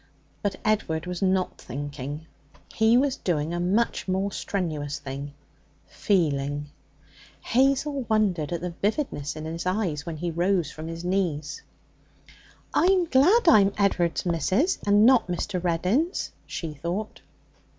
[0.41, 2.25] But Edward was not thinking.
[2.73, 5.35] He was doing a much more strenuous thing
[5.85, 6.71] feeling.
[7.41, 11.61] Hazel wondered at the vividness of his eyes when he rose from his knees.
[12.73, 15.63] 'I'm glad I'm Ed'ard's missus, and not Mr.
[15.63, 17.21] Reddin's,' she thought.